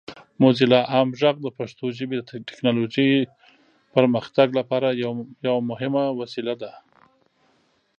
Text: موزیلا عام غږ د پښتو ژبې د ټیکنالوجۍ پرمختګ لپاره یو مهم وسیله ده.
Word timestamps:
موزیلا 0.41 0.81
عام 0.93 1.09
غږ 1.21 1.35
د 1.41 1.47
پښتو 1.57 1.85
ژبې 1.97 2.15
د 2.17 2.23
ټیکنالوجۍ 2.47 3.11
پرمختګ 3.95 4.47
لپاره 4.59 4.87
یو 5.49 5.55
مهم 5.69 5.93
وسیله 6.19 6.53
ده. 6.61 6.71